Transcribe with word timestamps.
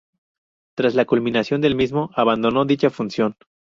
Tras 0.75 0.95
la 0.95 1.05
culminación 1.05 1.61
del 1.61 1.75
mismo, 1.75 2.09
abandonó 2.15 2.65
dicha 2.65 2.89
función. 2.89 3.35